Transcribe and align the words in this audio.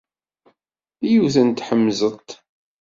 Yiwet 1.09 1.35
n 1.45 1.49
tḥemẓet. 1.51 2.29